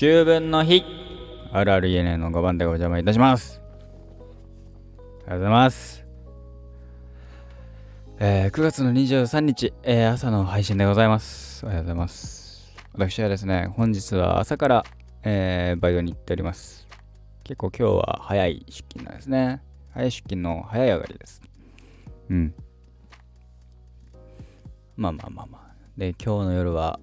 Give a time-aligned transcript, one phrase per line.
[0.00, 0.84] 秋分の日。
[1.50, 3.60] あるある ENA の5番でお邪魔いたします。
[5.26, 6.06] おはようございます。
[8.20, 11.66] えー、9月の23日、えー、朝の配信でございます。
[11.66, 12.76] おはようございます。
[12.92, 14.84] 私はですね本日は朝から、
[15.24, 16.86] えー、バイトに行っております。
[17.42, 19.60] 結構今日は早い出勤なんですね。
[19.94, 21.42] 早い出勤の早い上がりです。
[22.30, 22.54] うん。
[24.96, 25.74] まあまあまあまあ。
[25.96, 27.00] で今日の夜は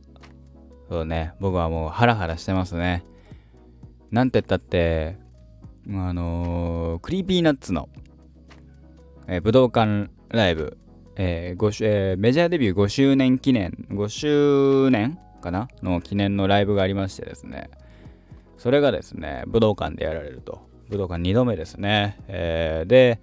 [0.89, 3.03] そうね、僕はもうハラハラしてますね。
[4.11, 5.17] なんて言ったって、
[5.89, 7.89] あのー、 Creepy Nuts の、
[9.27, 10.77] えー、武道館ライブ、
[11.15, 15.67] えーえー、メジャーデビュー5周年記念、5周年かな？
[15.81, 17.69] の記念のライブがありましてですね、
[18.57, 20.67] それがですね、武道館でやられると。
[20.89, 22.19] 武道館2度目ですね。
[22.27, 23.19] えー、で、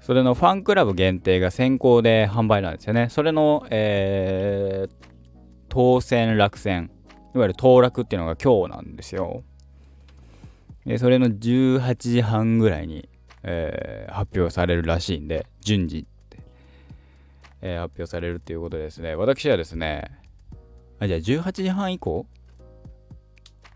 [0.00, 3.08] それのファンクラブ限定が先行で販売なんですよね。
[3.10, 5.07] それの、えー、
[5.68, 6.90] 当選落選。
[7.34, 9.44] いわゆる当落っていうのが今日なんですよ。
[10.88, 13.08] でそれの18時半ぐらいに、
[13.42, 16.38] えー、発表されるらしいんで順次って、
[17.60, 20.10] えー、発表されるっていうことですね私はですね
[20.98, 22.26] あじゃあ18時半以降？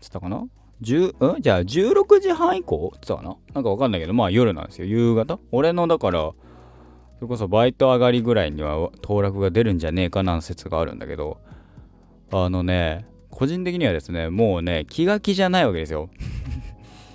[0.01, 0.43] つったかな
[0.81, 1.41] ？10ん？
[1.41, 2.91] じゃあ16時半以降？
[2.95, 3.37] つったかな？
[3.53, 4.85] なんかわかんないけどまあ夜なんですよ。
[4.85, 5.39] 夕方？
[5.51, 11.37] 俺のだからそれこそバイト上がりぐらいには当落が出るんじゃねえかなん説があるんだけど
[12.35, 16.09] あのね、個人的にはですね、もうね、気が気じゃないわけですよ。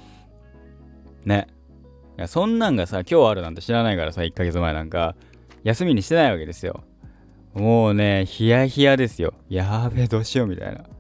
[1.26, 1.48] ね。
[2.16, 5.16] いやそんなんがさ、今日あるなんて知らないからさ、1ヶ月前なんか、
[5.64, 6.84] 休みにしてないわけですよ。
[7.52, 9.34] もうね、ヒヤヒヤですよ。
[9.48, 10.84] やべえ、どうしようみたいな。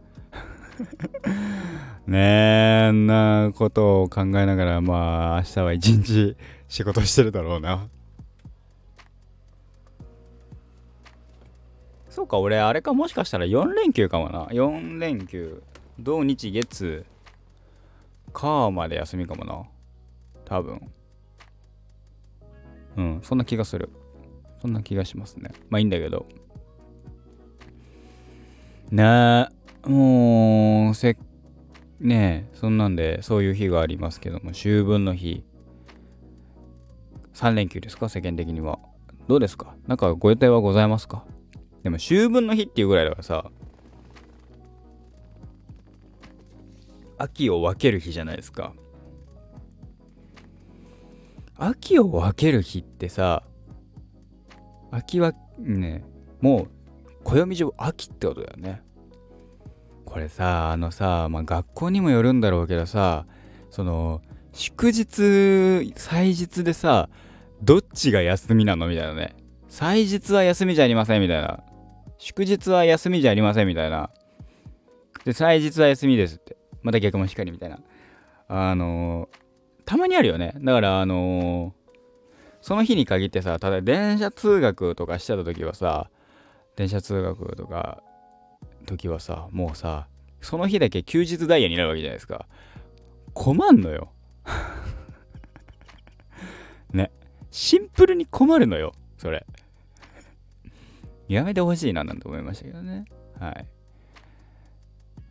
[2.08, 7.88] ねえ、んなことを考えながら、まあ、明日は一日仕事してるだろうな。
[12.10, 14.46] そうか、俺、あれか、もしかしたら4連休かもな。
[14.46, 15.62] 4連休。
[15.98, 17.04] 土日月、
[18.32, 19.62] 火まで休みかもな。
[20.44, 20.80] 多分。
[22.96, 23.90] うん、そんな気がする。
[24.60, 25.50] そんな気がしますね。
[25.70, 26.26] まあいいんだけど。
[28.90, 29.48] ね
[29.84, 31.16] え、もう、せ
[32.00, 35.44] ねえ、そんなんで、そういう日がありますけども、秋分の日。
[37.34, 38.78] 3連休ですか世間的には。
[39.28, 39.76] どうですか？
[39.86, 41.24] なんかご予定はございますか？
[41.82, 43.50] でも秋分の日っていうぐらいだからさ
[47.18, 48.72] 秋を分ける日じゃないですか。
[51.56, 53.42] 秋を分ける日ってさ
[54.92, 56.04] 秋はね
[56.40, 56.68] もう
[57.24, 58.82] 暦上秋ってことだよね。
[60.04, 63.26] これさあのさ、まあ、学校にもよるんだろうけどさ
[63.70, 64.22] その
[64.52, 67.10] 祝日祭日でさ
[67.62, 69.34] どっちが休みなのみたいなね。
[69.68, 71.62] 祭日は休みじゃありませんみたいな
[72.18, 74.10] 祝日は休みじゃありませんみたいな。
[75.24, 76.56] で、祭日は休みですって。
[76.82, 77.80] また逆もしかりみたいな。
[78.48, 79.36] あのー、
[79.84, 80.54] たまにあるよね。
[80.58, 81.72] だから、あのー、
[82.60, 86.10] その日に限ってさ、ただ電車通学とかしてた時はさ、
[86.76, 88.02] 電車通学とか、
[88.84, 90.08] 時はさ、もうさ、
[90.40, 92.46] その日だけ休日ダイヤになるわけじゃないですか。
[93.32, 94.12] 困んのよ。
[96.92, 97.12] ね。
[97.50, 99.46] シンプルに困るのよ、それ。
[101.28, 103.04] やめてほしいななんて思いましたけどね。
[103.38, 103.66] はい。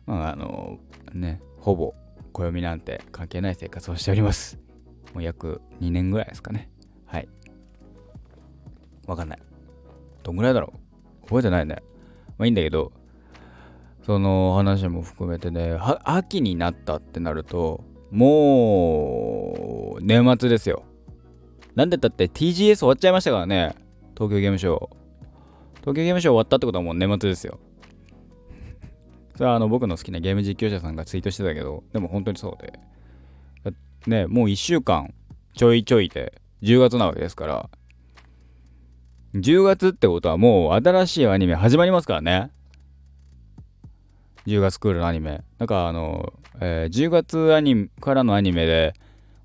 [0.06, 0.78] まあ、あの、
[1.12, 1.94] ね、ほぼ
[2.32, 4.58] 暦なんて関係ない生活をしております。
[5.12, 6.70] もう約2年ぐらいですかね。
[7.06, 7.28] はい。
[9.06, 9.38] わかんない。
[10.22, 10.72] どんぐらいだろ
[11.22, 11.26] う？
[11.26, 11.82] 覚えてないね。
[12.38, 12.92] まあいいんだけど、
[14.02, 20.84] その話も含めてね、秋になったってなると、もう、年末ですよ。
[21.74, 23.74] なんでだって TGS 終わっちゃいましたからね。
[24.14, 24.88] 東京ゲームショウ。
[25.88, 27.58] 東京ゲームショウ終わったってことはもう年末ですよ。
[29.36, 32.78] それはあの僕の好きなゲーム実況者さんがツイートしてたけど、でも本当にそうで。
[34.06, 35.14] ね、もう1週間
[35.54, 37.70] ちょいちょいで10月なわけですから、
[39.34, 42.50] 10月ってことはもう新しいアニメ始まりますからね。
[44.46, 45.42] 10月クールのアニメ。
[45.58, 48.92] なんかあの、えー、10月アニメからのアニメで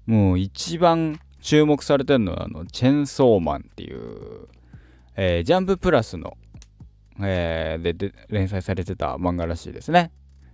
[0.05, 4.47] もう一番注目されてるのはあの、チェンソーマンっていう
[5.15, 6.37] えー、ジャンププラスの、
[7.21, 10.11] えー、でで連載されてた漫画らしいですね。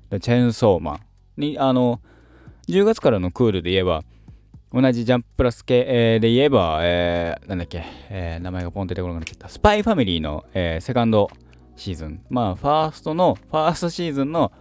[0.09, 0.99] でチェーンソーマン
[1.37, 2.01] に、あの、
[2.67, 4.03] 10月からのクールで言えば、
[4.71, 9.49] 同じジャンププラス系、で言えば、えー、なんだっけ、えー、名前がポンって出てこなくなっちゃった。
[9.49, 11.29] スパイファミリーの、えー、セカンド
[11.75, 12.21] シーズン。
[12.29, 14.51] まあ、ファーストの、ファーストシーズンの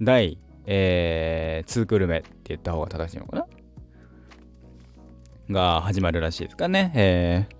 [0.00, 3.46] 第、えー、2クール目って言った方が正しいのかな？
[5.50, 6.92] が始まるらしいですかね。
[6.94, 7.54] えー、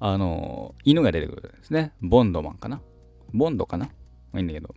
[0.00, 1.92] あの、犬が出てくるんですね。
[2.00, 2.80] ボンドマンかな。
[3.32, 3.86] ボンドかな。
[4.36, 4.74] いいんだけど。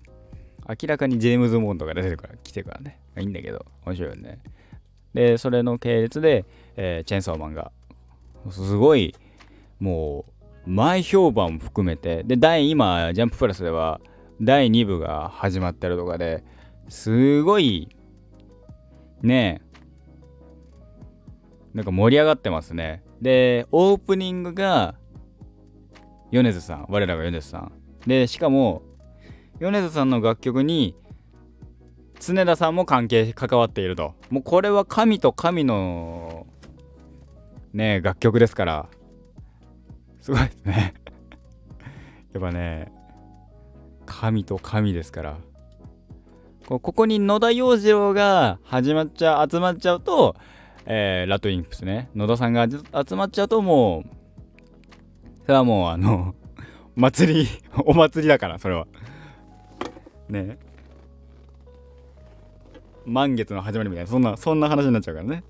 [0.68, 3.00] 明らかにジェームズ・モンドが出てるから来てるからね。
[3.20, 3.66] いいんだけど。
[3.86, 4.40] 面白いよね。
[5.14, 6.46] でそれの系列で、
[6.76, 7.72] えー、チェンソーマンが
[8.50, 9.14] すごい
[9.80, 10.26] も
[10.66, 12.24] う前評判も含めて。
[12.24, 14.00] で第今ジャンププラスでは
[14.42, 16.44] 第2部が始まってるとかで
[16.90, 17.90] すごい
[19.22, 19.72] ねえ。
[21.74, 23.04] なんか盛り上がってますね。
[23.22, 24.96] でオープニングが
[26.32, 27.72] 米津さん我らが米津さん。
[28.08, 28.82] でしかも
[29.60, 30.96] 米津さんの楽曲に
[32.20, 34.14] 常田さんも関係関わっていると。
[34.30, 36.46] もうこれは神と神の
[37.74, 38.90] ね楽曲ですから。
[40.22, 40.94] すごいですね。
[42.34, 42.92] やっぱね
[44.06, 45.38] 神と神ですから。
[46.68, 50.36] こここに野田洋次郎が始まっちゃ集まっちゃうと、
[50.86, 52.10] えー、ラトインプスね。
[52.16, 54.21] 野田さんが集まっちゃうともう
[55.52, 56.34] れはもうあの
[56.96, 57.48] 祭り
[57.86, 58.88] お祭りだからそれは。
[60.30, 60.58] ね。
[63.06, 65.44] 満月の始まりみたいなそんなそんな話になっちゃうからね。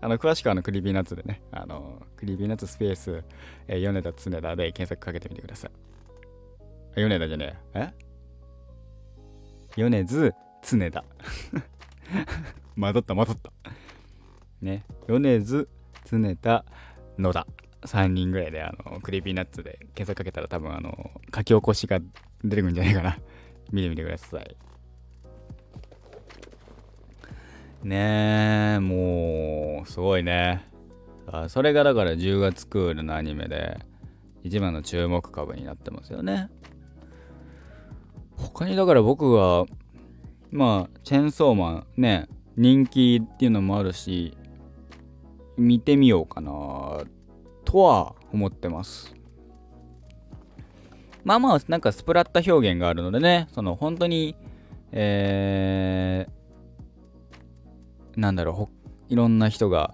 [0.00, 1.42] あの詳しくはあの Creepy Nuts でね。
[1.50, 3.24] あの Creepy Nuts スペース、
[3.66, 5.70] えー、米田常田で検索かけてみてください。
[7.00, 7.92] 米田じゃねえ。
[7.92, 8.08] え？
[9.76, 11.04] 米津常田。
[12.78, 13.52] 混ざった混ざった。
[14.60, 14.84] ね。
[15.08, 15.68] 米津
[16.04, 16.64] 常田
[17.18, 17.46] 野田。
[17.82, 22.00] 3人ぐらいであの Creepy Nuts で検索かけたら多分あの書き起こしが
[22.42, 23.18] 出てくるんじゃないかな。
[23.70, 24.56] 見てみてください。
[27.82, 30.66] ねえもうすごいね。
[31.26, 33.78] あそれがだから10月クールのアニメで
[34.42, 36.50] 一番の注目株になってますよね。
[38.36, 39.66] 他にだから僕は
[40.50, 44.36] まあチェンソーマンね人気っていうのもあるし
[45.56, 47.06] 見てみようかなっ
[47.68, 49.14] とは思ってます。
[51.22, 54.34] まあまあなんかスプラッタ表現があるのでねその本当に
[54.90, 58.70] えー、なんだろ
[59.10, 59.92] ういろんな人が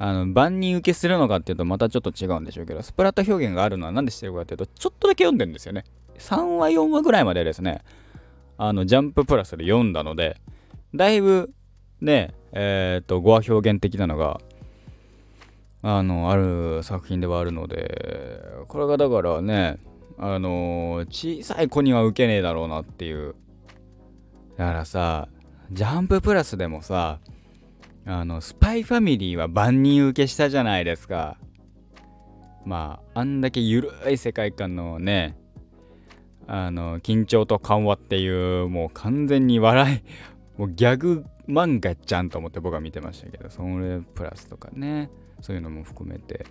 [0.00, 5.84] あの万人受けするのかっていうとまたちょっと違うんでしょうけどスプラッタ表現があるのは何でしてるかっていうとちょっとだけ読んでるんですよね。
[6.18, 7.82] 3話4話ぐらいまでですね。
[8.58, 10.40] あのジャンププラスで読んだので
[10.94, 11.52] だいぶ
[12.00, 14.40] ねえっ、ー、と語話表現的なのが
[15.86, 19.78] あのある作品ではあるのでこれがだからね
[20.18, 23.34] あの小さい子には受けねえだろうなっていう。
[24.56, 25.28] だからさ
[25.70, 27.18] ジャンププラスでもさ
[28.06, 31.36] あのスパイファミリーは万人受けしたじゃないですか。
[32.64, 35.36] まああんだけゆるい世界観のね
[36.46, 40.02] あの緊張と緩和っていうもう完全に笑い
[40.58, 45.10] もうギャグ漫画じゃんと思って僕は見てましたけどそれプラスとかね。
[45.44, 46.46] そういうのも含めて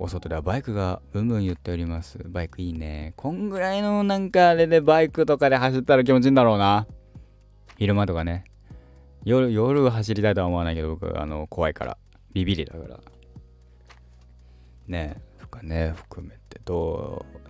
[0.00, 2.18] お外ではバイクがブンブン言っております。
[2.26, 3.14] バイクいいね。
[3.16, 6.88] こんぐらいのなんかあれでバイクとかで走ったら気持ちいいんだろうな。
[7.78, 8.44] 昼間とかね。
[9.22, 11.96] 夜夜走りたいとは思わないけど僕あの怖いから。
[12.32, 12.98] ビビりだから。
[14.88, 16.60] ねとかね含めて。
[16.64, 17.43] どう？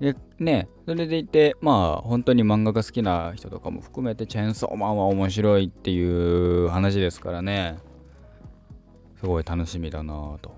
[0.00, 7.78] でねそれでいてまあ本当に漫画が好きな人とかも含めてチェーンソーマンは面白いっていう話ですからね。
[9.20, 10.54] すごい楽しみだなと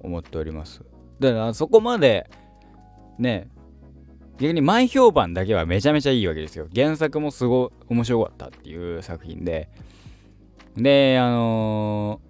[0.00, 0.82] 思っております。
[1.18, 2.30] だからそこまで
[3.18, 3.48] ね
[4.38, 6.68] 逆に前評判だけはめちゃめちゃいいわけですよ。
[6.72, 9.68] 原作もすごい面白かったっていう作品で。
[10.76, 12.20] であの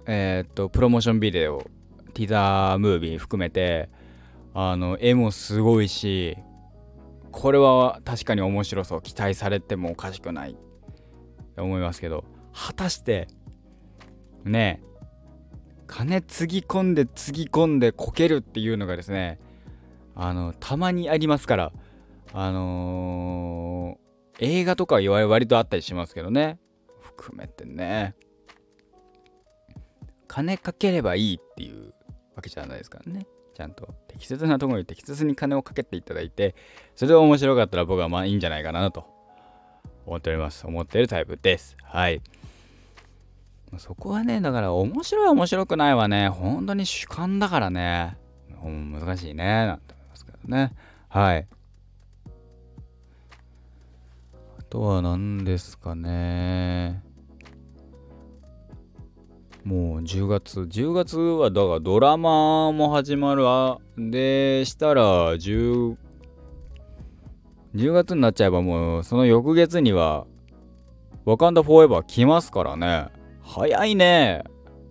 [0.00, 1.66] ー、えー、っとプロモーションビデオ
[2.12, 3.88] ティザームービー含めて
[4.54, 6.36] あの絵もすごいし
[7.30, 10.54] これは確かに面白そう期待されてもおかしくないっ
[11.54, 13.28] て思いますけど果たして
[14.44, 14.82] ね
[15.86, 19.38] 金つぎ込んでつぎ込んでこけるっていうのがですね
[20.14, 21.72] あのたまにありますから
[22.32, 26.58] あのー、映画とかは割とあったりしますけどね
[27.00, 28.14] 含めてね。
[30.30, 31.92] 金かければいいっていう
[32.36, 33.26] わけじゃないですからね。
[33.54, 36.54] ちゃんと適切なところに適切に金をかけていただいて、
[36.96, 39.04] それで面白かったら僕はまあいいんじゃないかなと
[40.06, 40.66] 思っております。
[40.66, 41.76] 思っているタイプです。
[41.82, 42.22] はい。
[43.78, 48.16] そこはね、だから面白い面白くないはね、本当に主観だからね、
[48.62, 50.72] 難しいね、なんて思いますけどね。
[51.08, 51.46] はい。
[54.58, 57.02] あとは何ですかね。
[59.64, 65.96] もう10月10月はだからドラマも始まるあでしたら10
[67.74, 70.26] 10月になっちゃえばもうその翌月には
[71.24, 73.08] ワカンダフォーエバー来ますからね。
[73.42, 74.42] 早いね。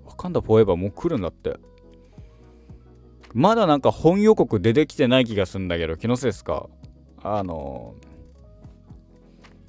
[0.06, 1.58] ワカンダフォーエバーもう来るんだって。
[3.34, 6.70] まだなんか本予告出てきてない気がするんだけど気のせいですか？
[7.24, 7.96] あの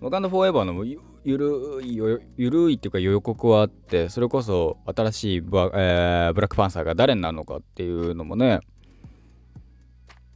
[0.01, 0.75] ワカンダフォーエバーの
[1.25, 1.97] ゆるい
[2.37, 8.61] ゆるいっていうか予告はあってそれこそ新しいブ,、えー、ブラックパンサーが誰になるのかっていうのもね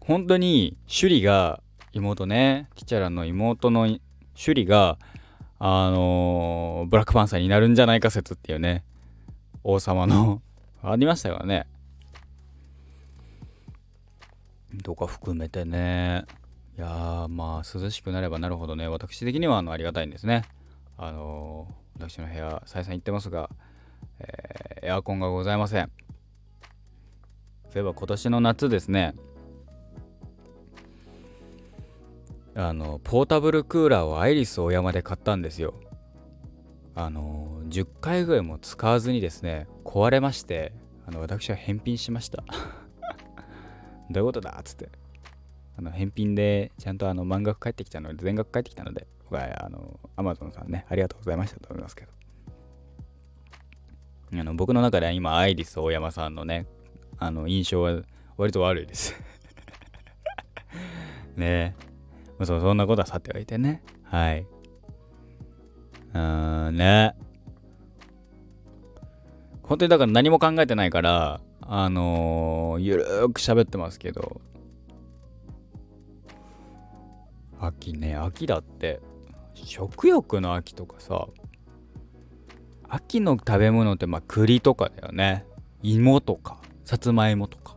[0.00, 1.62] 本当に趣里が
[1.92, 4.00] 妹ねティチャラの妹の趣
[4.36, 4.98] 里が
[5.58, 8.84] あのー、ブラックパンサーになるんじゃないか説っていうね
[9.62, 10.42] 王様の
[10.82, 11.66] ありましたからね。
[14.82, 16.26] とか含めてね。
[16.76, 20.42] いやまあ涼しくなればなるほどね私的にはあのありがたいんですね。
[20.96, 23.50] あのー、私の部屋再三言ってますが、
[24.20, 25.90] えー、エアコンがございません。
[27.70, 29.16] そういえば今年の夏ですね
[32.54, 35.74] あのポータブルクーラーをアイリスオーヤマで買ったんですよ。
[36.94, 40.72] あの10回ぐらいも使わずにですね壊れまして
[41.04, 42.44] あの私は返品しました。
[44.10, 44.88] どういうことだっつって。
[45.76, 52.14] あの返品でちゃんとあの満額返ってきたので全額返ってきたので僕はあのアマゾンさんねありがとうございましたと思いますけど。
[54.40, 56.66] あの僕の中では今アイリス大山さんのね
[57.18, 58.02] あの印象は
[58.36, 59.14] 割と悪いです。
[61.36, 61.46] ね。
[61.46, 61.74] え
[62.38, 63.82] まあそそんなことはさておいてね。
[64.02, 64.40] はい。
[64.40, 67.14] うーんね。
[69.62, 74.40] 本当にだから何も考えてないからあのー、ゆるーく喋ってますけど。
[77.66, 79.00] 秋ね秋だって。
[79.54, 81.28] 食欲の秋とかさ
[82.88, 85.46] 秋の食べ物ってまあ栗とかだよね。
[85.82, 87.76] 芋とかさつまいもとか。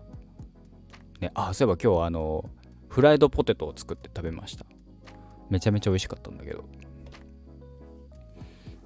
[1.20, 2.50] ねあそういえば今日あの
[2.90, 4.66] フライドポテトを作って食べました。
[5.50, 6.66] めちゃめちゃ美味しかったんだけど。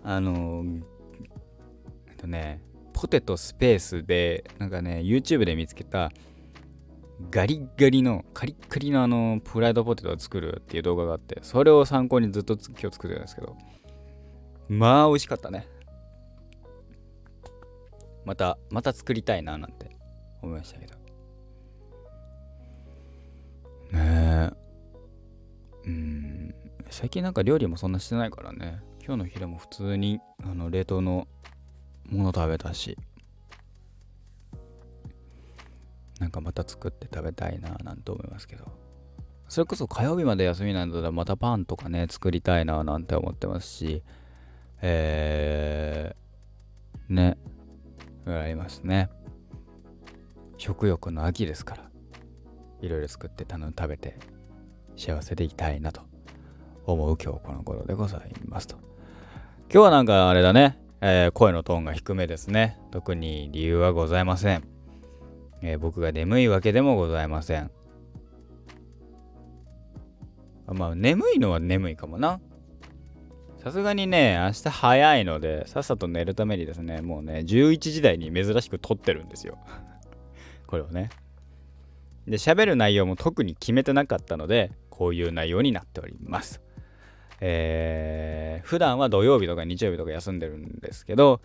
[0.04, 0.66] あの
[2.08, 2.62] えっとね
[2.94, 6.12] ポテトスペースでなんかね YouTube で見つけた
[7.30, 13.56] ガリッガリのカリッカリのあのフライドポテトを作るっていう動画があってそれを参考にずっと今日作ってるんですけど
[14.72, 15.68] まあ美味しかったね。
[18.24, 19.98] またまた作りたいななんて
[20.42, 20.96] 思いましたけど。
[23.92, 24.52] ねえ。
[25.86, 26.56] うん。
[26.90, 28.82] 最近なんか料理もそんなしてないからね。
[29.04, 31.28] 今日の昼も普通にあの冷凍の
[32.10, 32.98] もの食べたし。
[36.22, 38.66] なんかまた作って食べたいななんて思いますけど。
[39.50, 44.04] それこそ火曜日まで休みなんだったらまたパンとかね作りたいななんて思ってますし。
[44.84, 47.38] えー、ね。
[48.28, 49.10] ありますね。
[50.58, 51.90] 食欲の秋ですから。
[52.82, 54.18] いろいろ作って頼ん食べて
[54.96, 56.02] 幸せでいたいなと
[56.86, 58.76] 思う今日この頃でございますと。
[59.74, 62.80] 今日はなんかあれだね、えー、声のトーンが低めですね。
[62.92, 64.81] 特に理由はございません。
[65.62, 67.72] えー、僕が眠いわけでもございません。
[70.68, 72.40] まあ、眠いのは眠いかもな。
[73.58, 79.60] さすがにね、明日早いので、さっさと寝るためにですね、もうね、11時台に珍しく撮ってるんですよ。
[80.66, 81.10] これをね。
[82.26, 86.62] で、喋る内容も特に決めてなかったので、こういう内容になっております。
[87.40, 91.42] えー、普段は土曜日とか日曜日とか休んでるんですけど、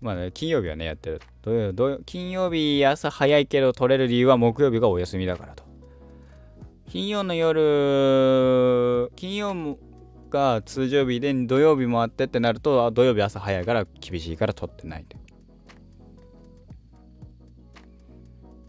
[0.00, 1.20] まあ、ね、金曜日はね、やってる。
[1.42, 5.64] 土曜土曜金曜日朝早いけど取れる理由は木曜日がお休みだからと。
[6.88, 9.78] 金曜の夜、金曜
[10.30, 15.18] が通常日で土曜日もあってってなると、土曜日朝早いから厳しいから取ってないと。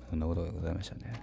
[0.10, 1.14] そんなことでございましたね。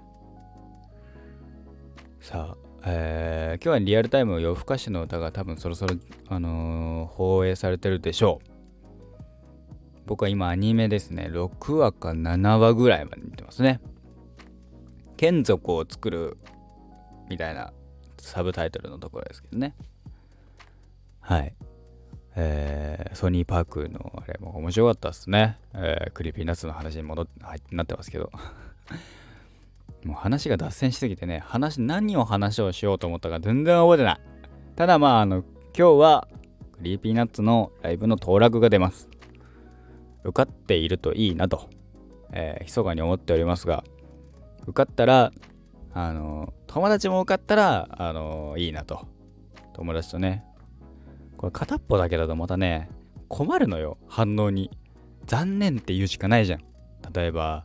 [2.20, 5.96] さあ、えー、今日はリアルタイム夜更かしの歌が多分そろそろ、
[6.28, 8.57] あのー、放映されてるでしょう。
[10.08, 13.78] 僕は今アニメですね、6話か7話ぐらいまで見てますね。
[15.18, 16.38] 眷属を作る
[17.28, 17.74] みたいな
[18.16, 19.74] サブタイトルのところですけどね。
[21.20, 21.54] はい。
[22.36, 25.58] えー、ソニーパークのあれも面白かったっすね。
[25.74, 28.32] えー、 Creepy Nuts の話に戻って、はい、なってますけど。
[30.04, 34.20] もう話が脱線しすぎてね、話、何を話をしようと思ったか全然覚えてない。
[34.74, 35.44] ただまあ、あの、
[35.76, 36.28] 今日は、
[36.72, 39.10] Creepy Nuts のライブの当落が出ます。
[40.24, 41.68] 受かっているといいなと、
[42.32, 43.84] えー、密かに思っておりますが、
[44.62, 45.32] 受かったら、
[45.94, 49.06] あの、友達も受かったら、あの、いいなと。
[49.72, 50.44] 友達とね。
[51.36, 52.90] これ片っぽだけだとまたね、
[53.28, 54.70] 困るのよ、反応に。
[55.26, 56.60] 残念って言うしかないじゃん。
[57.12, 57.64] 例えば、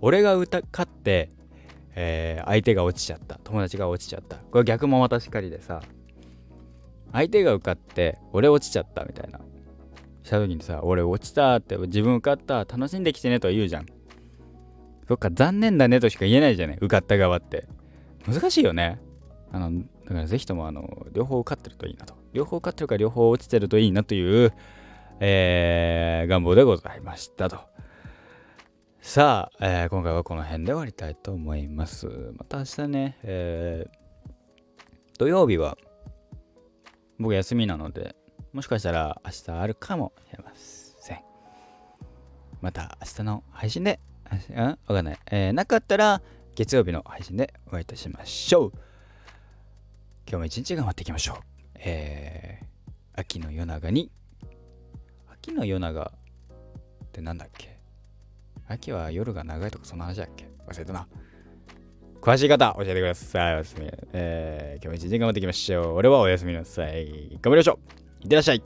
[0.00, 1.30] 俺が歌勝って、
[1.94, 3.40] えー、相手が落ちちゃった。
[3.42, 4.36] 友達が落ちちゃった。
[4.36, 5.82] これ逆もまたしかりでさ、
[7.12, 9.40] 相手が受かって、俺落ちちゃったみたいな。
[10.26, 13.86] した時にさ、俺落ちたって、自分受かった、楽しんできてねとは言うじゃん。
[15.08, 16.76] そっか、残念だねとしか言えないじゃない。
[16.76, 17.66] 受かった側って。
[18.26, 19.00] 難しいよね。
[19.52, 22.14] あの、だからぜひとも、あの、両方受かってるといいなと。
[22.32, 24.52] 両方受かってるか両方落ちてるといいなという、
[25.20, 27.58] えー、願望でございましたと。
[29.00, 32.08] さあ、えー、今回はこの辺で終わりたいと思います。
[32.36, 35.78] また明日ね、えー、土曜日は
[37.20, 38.16] 僕休みなので、
[38.56, 41.20] もしかしたら明日あるかもしれません。
[42.62, 44.00] また明日の配信で、
[44.50, 44.56] うん？
[44.56, 45.18] わかんない。
[45.30, 46.22] えー、なかったら
[46.54, 48.72] 月曜日の配信でお会いいたしましょう。
[50.26, 51.36] 今日も一日頑張っていきましょう。
[51.74, 54.10] えー、秋の夜長に、
[55.34, 56.12] 秋の夜長
[57.04, 57.78] ってなんだっけ？
[58.68, 60.48] 秋は夜が長いとかそんな話だっけ？
[60.66, 61.06] 忘れたな。
[62.22, 63.54] 詳しい方教えてください。
[63.56, 63.86] おやすみ。
[64.14, 65.96] えー、今日も一日頑張っていきましょう。
[65.96, 67.38] 俺はおやすみなさい。
[67.42, 68.05] 頑張りましょう。
[68.22, 68.62] いってらっしゃい。